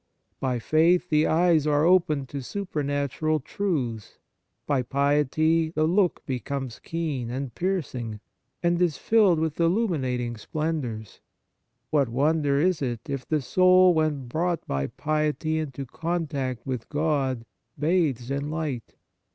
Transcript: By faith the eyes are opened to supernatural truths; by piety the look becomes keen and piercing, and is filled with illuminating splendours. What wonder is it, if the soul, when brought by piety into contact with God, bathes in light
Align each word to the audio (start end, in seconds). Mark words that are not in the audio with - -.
By 0.39 0.57
faith 0.57 1.09
the 1.11 1.27
eyes 1.27 1.67
are 1.67 1.85
opened 1.85 2.27
to 2.29 2.41
supernatural 2.41 3.39
truths; 3.39 4.17
by 4.65 4.81
piety 4.81 5.69
the 5.69 5.83
look 5.85 6.25
becomes 6.25 6.79
keen 6.79 7.29
and 7.29 7.53
piercing, 7.53 8.19
and 8.63 8.81
is 8.81 8.97
filled 8.97 9.37
with 9.37 9.59
illuminating 9.59 10.37
splendours. 10.37 11.19
What 11.91 12.09
wonder 12.09 12.59
is 12.59 12.81
it, 12.81 13.01
if 13.11 13.27
the 13.27 13.43
soul, 13.43 13.93
when 13.93 14.27
brought 14.27 14.65
by 14.65 14.87
piety 14.87 15.59
into 15.59 15.85
contact 15.85 16.65
with 16.65 16.89
God, 16.89 17.45
bathes 17.77 18.31
in 18.31 18.49
light 18.49 18.95